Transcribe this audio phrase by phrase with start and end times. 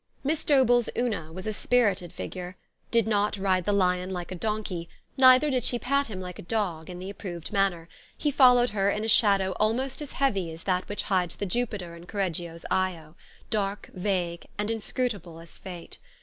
[0.23, 2.57] Miss Dobell's Una was a spirited figure;
[2.89, 6.41] did not ride the lion like a donkey, neither did she pat him like a
[6.41, 10.63] dog, in the approved manner: he followed her in a shadow almost as heavy as
[10.63, 13.13] that which hides the Jupiter in Correggio's lo,
[13.51, 15.99] dark, vague, and inscrutable as fate.